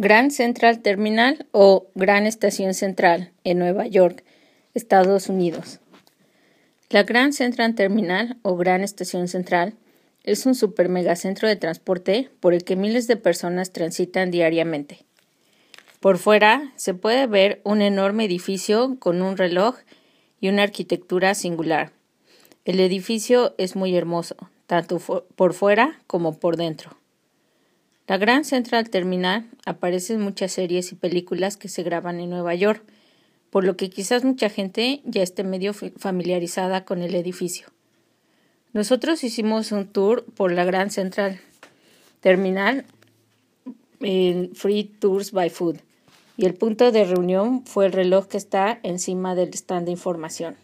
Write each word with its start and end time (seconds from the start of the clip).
Grand 0.00 0.30
Central 0.30 0.78
Terminal 0.78 1.48
o 1.50 1.88
Gran 1.96 2.24
Estación 2.24 2.72
Central 2.72 3.32
en 3.42 3.58
Nueva 3.58 3.88
York, 3.88 4.22
Estados 4.72 5.28
Unidos. 5.28 5.80
La 6.88 7.02
Grand 7.02 7.32
Central 7.32 7.74
Terminal 7.74 8.36
o 8.42 8.56
Gran 8.56 8.82
Estación 8.82 9.26
Central 9.26 9.74
es 10.22 10.46
un 10.46 10.54
super 10.54 10.88
megacentro 10.88 11.48
de 11.48 11.56
transporte 11.56 12.30
por 12.38 12.54
el 12.54 12.62
que 12.62 12.76
miles 12.76 13.08
de 13.08 13.16
personas 13.16 13.72
transitan 13.72 14.30
diariamente. 14.30 15.04
Por 15.98 16.18
fuera 16.18 16.72
se 16.76 16.94
puede 16.94 17.26
ver 17.26 17.60
un 17.64 17.82
enorme 17.82 18.24
edificio 18.24 18.98
con 19.00 19.20
un 19.20 19.36
reloj 19.36 19.78
y 20.40 20.48
una 20.48 20.62
arquitectura 20.62 21.34
singular. 21.34 21.90
El 22.64 22.78
edificio 22.78 23.52
es 23.58 23.74
muy 23.74 23.96
hermoso, 23.96 24.36
tanto 24.68 25.00
por 25.34 25.54
fuera 25.54 25.98
como 26.06 26.38
por 26.38 26.56
dentro. 26.56 26.97
La 28.08 28.16
Gran 28.16 28.46
Central 28.46 28.88
Terminal 28.88 29.44
aparece 29.66 30.14
en 30.14 30.22
muchas 30.22 30.52
series 30.52 30.92
y 30.92 30.94
películas 30.94 31.58
que 31.58 31.68
se 31.68 31.82
graban 31.82 32.20
en 32.20 32.30
Nueva 32.30 32.54
York, 32.54 32.82
por 33.50 33.64
lo 33.64 33.76
que 33.76 33.90
quizás 33.90 34.24
mucha 34.24 34.48
gente 34.48 35.02
ya 35.04 35.22
esté 35.22 35.44
medio 35.44 35.74
familiarizada 35.74 36.86
con 36.86 37.02
el 37.02 37.14
edificio. 37.14 37.66
Nosotros 38.72 39.24
hicimos 39.24 39.72
un 39.72 39.88
tour 39.88 40.24
por 40.24 40.52
la 40.52 40.64
Gran 40.64 40.90
Central 40.90 41.38
Terminal 42.20 42.86
en 44.00 44.54
Free 44.54 44.84
Tours 44.84 45.32
by 45.32 45.50
Food 45.50 45.76
y 46.38 46.46
el 46.46 46.54
punto 46.54 46.90
de 46.92 47.04
reunión 47.04 47.66
fue 47.66 47.84
el 47.84 47.92
reloj 47.92 48.26
que 48.26 48.38
está 48.38 48.80
encima 48.84 49.34
del 49.34 49.52
stand 49.52 49.84
de 49.84 49.92
información. 49.92 50.56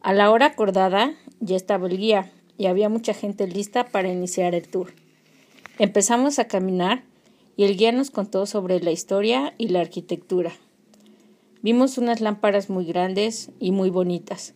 A 0.00 0.12
la 0.12 0.30
hora 0.30 0.46
acordada 0.46 1.12
ya 1.40 1.56
estaba 1.56 1.88
el 1.88 1.98
guía 1.98 2.30
y 2.56 2.66
había 2.66 2.88
mucha 2.88 3.14
gente 3.14 3.48
lista 3.48 3.86
para 3.86 4.12
iniciar 4.12 4.54
el 4.54 4.68
tour. 4.68 4.92
Empezamos 5.82 6.38
a 6.38 6.44
caminar 6.44 7.04
y 7.56 7.64
el 7.64 7.78
guía 7.78 7.90
nos 7.90 8.10
contó 8.10 8.44
sobre 8.44 8.80
la 8.80 8.90
historia 8.90 9.54
y 9.56 9.68
la 9.68 9.80
arquitectura. 9.80 10.52
Vimos 11.62 11.96
unas 11.96 12.20
lámparas 12.20 12.68
muy 12.68 12.84
grandes 12.84 13.48
y 13.60 13.72
muy 13.72 13.88
bonitas. 13.88 14.52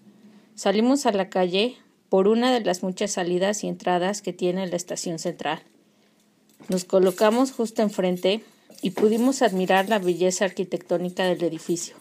Salimos 0.54 1.06
a 1.06 1.12
la 1.12 1.30
calle 1.30 1.78
por 2.10 2.28
una 2.28 2.52
de 2.52 2.60
las 2.60 2.82
muchas 2.82 3.12
salidas 3.12 3.64
y 3.64 3.68
entradas 3.68 4.20
que 4.20 4.34
tiene 4.34 4.66
la 4.66 4.76
estación 4.76 5.18
central. 5.18 5.62
Nos 6.68 6.84
colocamos 6.84 7.52
justo 7.52 7.80
enfrente 7.80 8.44
y 8.82 8.90
pudimos 8.90 9.40
admirar 9.40 9.88
la 9.88 10.00
belleza 10.00 10.44
arquitectónica 10.44 11.24
del 11.24 11.42
edificio. 11.42 11.96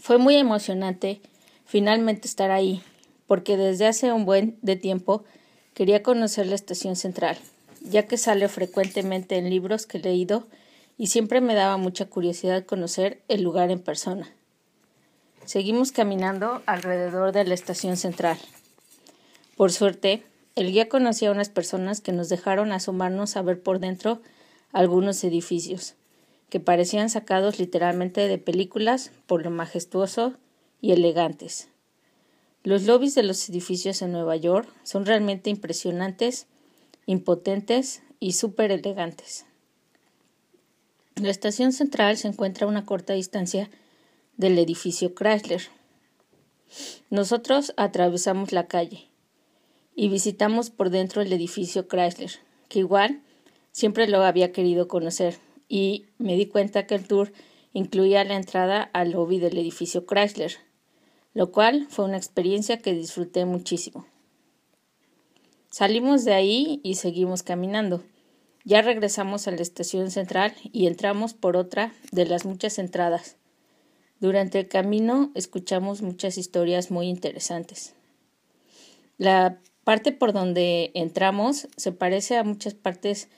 Fue 0.00 0.16
muy 0.16 0.36
emocionante 0.36 1.20
finalmente 1.66 2.28
estar 2.28 2.50
ahí, 2.50 2.80
porque 3.26 3.58
desde 3.58 3.86
hace 3.86 4.10
un 4.10 4.24
buen 4.24 4.56
de 4.62 4.76
tiempo 4.76 5.24
quería 5.74 6.02
conocer 6.02 6.46
la 6.46 6.54
estación 6.54 6.96
central 6.96 7.36
ya 7.90 8.06
que 8.06 8.16
sale 8.16 8.48
frecuentemente 8.48 9.36
en 9.36 9.50
libros 9.50 9.86
que 9.86 9.98
he 9.98 10.00
leído 10.02 10.46
y 10.96 11.08
siempre 11.08 11.40
me 11.40 11.54
daba 11.54 11.76
mucha 11.76 12.06
curiosidad 12.06 12.64
conocer 12.64 13.22
el 13.28 13.42
lugar 13.42 13.70
en 13.70 13.80
persona. 13.80 14.28
Seguimos 15.44 15.92
caminando 15.92 16.62
alrededor 16.66 17.32
de 17.32 17.44
la 17.44 17.54
estación 17.54 17.96
central. 17.96 18.38
Por 19.56 19.72
suerte, 19.72 20.24
el 20.56 20.72
guía 20.72 20.88
conocía 20.88 21.28
a 21.28 21.32
unas 21.32 21.48
personas 21.48 22.00
que 22.00 22.12
nos 22.12 22.28
dejaron 22.28 22.72
asomarnos 22.72 23.36
a 23.36 23.42
ver 23.42 23.62
por 23.62 23.78
dentro 23.78 24.20
algunos 24.72 25.22
edificios, 25.24 25.94
que 26.50 26.60
parecían 26.60 27.10
sacados 27.10 27.58
literalmente 27.58 28.26
de 28.28 28.38
películas 28.38 29.12
por 29.26 29.42
lo 29.42 29.50
majestuoso 29.50 30.34
y 30.80 30.92
elegantes. 30.92 31.68
Los 32.64 32.84
lobbies 32.84 33.14
de 33.14 33.22
los 33.22 33.48
edificios 33.48 34.02
en 34.02 34.12
Nueva 34.12 34.36
York 34.36 34.68
son 34.82 35.06
realmente 35.06 35.48
impresionantes 35.48 36.46
impotentes 37.08 38.02
y 38.20 38.32
súper 38.32 38.70
elegantes. 38.70 39.46
La 41.16 41.30
estación 41.30 41.72
central 41.72 42.18
se 42.18 42.28
encuentra 42.28 42.66
a 42.66 42.68
una 42.68 42.84
corta 42.84 43.14
distancia 43.14 43.70
del 44.36 44.58
edificio 44.58 45.14
Chrysler. 45.14 45.62
Nosotros 47.08 47.72
atravesamos 47.78 48.52
la 48.52 48.66
calle 48.66 49.08
y 49.96 50.10
visitamos 50.10 50.68
por 50.68 50.90
dentro 50.90 51.22
el 51.22 51.32
edificio 51.32 51.88
Chrysler, 51.88 52.32
que 52.68 52.80
igual 52.80 53.22
siempre 53.72 54.06
lo 54.06 54.22
había 54.22 54.52
querido 54.52 54.86
conocer, 54.86 55.38
y 55.66 56.04
me 56.18 56.36
di 56.36 56.44
cuenta 56.44 56.86
que 56.86 56.94
el 56.94 57.08
tour 57.08 57.32
incluía 57.72 58.22
la 58.24 58.36
entrada 58.36 58.82
al 58.82 59.12
lobby 59.12 59.38
del 59.38 59.56
edificio 59.56 60.04
Chrysler, 60.04 60.52
lo 61.32 61.52
cual 61.52 61.86
fue 61.88 62.04
una 62.04 62.18
experiencia 62.18 62.76
que 62.76 62.92
disfruté 62.92 63.46
muchísimo. 63.46 64.06
Salimos 65.70 66.24
de 66.24 66.32
ahí 66.32 66.80
y 66.82 66.94
seguimos 66.94 67.42
caminando. 67.42 68.02
Ya 68.64 68.80
regresamos 68.80 69.46
a 69.48 69.50
la 69.50 69.60
estación 69.60 70.10
central 70.10 70.54
y 70.72 70.86
entramos 70.86 71.34
por 71.34 71.56
otra 71.56 71.92
de 72.10 72.24
las 72.24 72.46
muchas 72.46 72.78
entradas. 72.78 73.36
Durante 74.18 74.58
el 74.60 74.68
camino 74.68 75.30
escuchamos 75.34 76.02
muchas 76.02 76.38
historias 76.38 76.90
muy 76.90 77.08
interesantes. 77.08 77.94
La 79.18 79.58
parte 79.84 80.10
por 80.10 80.32
donde 80.32 80.90
entramos 80.94 81.68
se 81.76 81.92
parece 81.92 82.36
a 82.36 82.44
muchas 82.44 82.74
partes, 82.74 83.28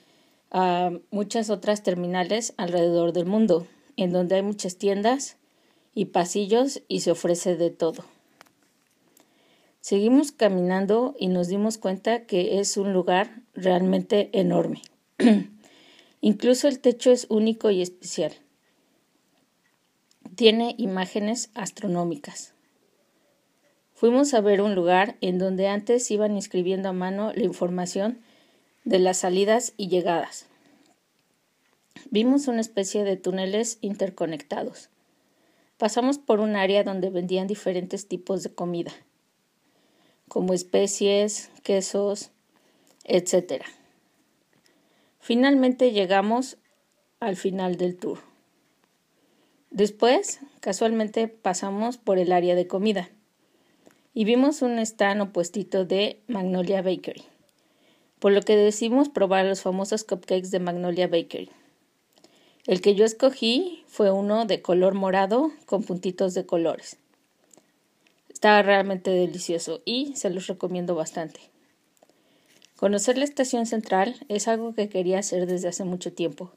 a 0.50 0.90
muchas 1.10 1.50
otras 1.50 1.82
terminales 1.82 2.54
alrededor 2.56 3.12
del 3.12 3.26
mundo, 3.26 3.66
en 3.96 4.12
donde 4.12 4.36
hay 4.36 4.42
muchas 4.42 4.76
tiendas 4.76 5.36
y 5.94 6.06
pasillos 6.06 6.82
y 6.86 7.00
se 7.00 7.10
ofrece 7.10 7.56
de 7.56 7.70
todo. 7.70 8.04
Seguimos 9.80 10.30
caminando 10.30 11.14
y 11.18 11.28
nos 11.28 11.48
dimos 11.48 11.78
cuenta 11.78 12.26
que 12.26 12.60
es 12.60 12.76
un 12.76 12.92
lugar 12.92 13.40
realmente 13.54 14.28
enorme. 14.34 14.82
Incluso 16.20 16.68
el 16.68 16.80
techo 16.80 17.10
es 17.10 17.26
único 17.30 17.70
y 17.70 17.80
especial. 17.80 18.34
Tiene 20.36 20.74
imágenes 20.76 21.50
astronómicas. 21.54 22.52
Fuimos 23.94 24.34
a 24.34 24.42
ver 24.42 24.60
un 24.60 24.74
lugar 24.74 25.16
en 25.22 25.38
donde 25.38 25.66
antes 25.66 26.10
iban 26.10 26.36
inscribiendo 26.36 26.90
a 26.90 26.92
mano 26.92 27.32
la 27.34 27.44
información 27.44 28.20
de 28.84 28.98
las 28.98 29.18
salidas 29.18 29.72
y 29.78 29.88
llegadas. 29.88 30.46
Vimos 32.10 32.48
una 32.48 32.60
especie 32.60 33.02
de 33.04 33.16
túneles 33.16 33.78
interconectados. 33.80 34.90
Pasamos 35.78 36.18
por 36.18 36.40
un 36.40 36.54
área 36.54 36.84
donde 36.84 37.08
vendían 37.08 37.46
diferentes 37.46 38.06
tipos 38.08 38.42
de 38.42 38.54
comida 38.54 38.92
como 40.30 40.54
especies, 40.54 41.50
quesos, 41.64 42.30
etc. 43.02 43.64
Finalmente 45.18 45.90
llegamos 45.90 46.56
al 47.18 47.34
final 47.34 47.74
del 47.76 47.96
tour. 47.96 48.20
Después, 49.72 50.38
casualmente 50.60 51.26
pasamos 51.26 51.98
por 51.98 52.20
el 52.20 52.30
área 52.30 52.54
de 52.54 52.68
comida 52.68 53.10
y 54.14 54.24
vimos 54.24 54.62
un 54.62 54.78
stand 54.78 55.20
opuestito 55.20 55.84
de 55.84 56.22
Magnolia 56.28 56.80
Bakery, 56.80 57.24
por 58.20 58.30
lo 58.30 58.42
que 58.42 58.56
decidimos 58.56 59.08
probar 59.08 59.46
los 59.46 59.62
famosos 59.62 60.04
cupcakes 60.04 60.52
de 60.52 60.60
Magnolia 60.60 61.08
Bakery. 61.08 61.50
El 62.68 62.80
que 62.80 62.94
yo 62.94 63.04
escogí 63.04 63.82
fue 63.88 64.12
uno 64.12 64.44
de 64.46 64.62
color 64.62 64.94
morado 64.94 65.50
con 65.66 65.82
puntitos 65.82 66.34
de 66.34 66.46
colores. 66.46 66.98
Está 68.40 68.62
realmente 68.62 69.10
delicioso 69.10 69.82
y 69.84 70.16
se 70.16 70.30
los 70.30 70.46
recomiendo 70.46 70.94
bastante. 70.94 71.40
Conocer 72.74 73.18
la 73.18 73.24
estación 73.24 73.66
central 73.66 74.16
es 74.30 74.48
algo 74.48 74.74
que 74.74 74.88
quería 74.88 75.18
hacer 75.18 75.44
desde 75.46 75.68
hace 75.68 75.84
mucho 75.84 76.14
tiempo. 76.14 76.50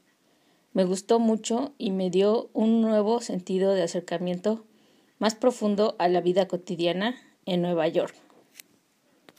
Me 0.72 0.86
gustó 0.86 1.20
mucho 1.20 1.74
y 1.78 1.92
me 1.92 2.10
dio 2.10 2.50
un 2.54 2.80
nuevo 2.80 3.20
sentido 3.20 3.74
de 3.74 3.84
acercamiento 3.84 4.64
más 5.20 5.36
profundo 5.36 5.98
a 6.00 6.08
la 6.08 6.22
vida 6.22 6.48
cotidiana 6.48 7.18
en 7.46 7.62
Nueva 7.62 7.90
York. 7.90 8.16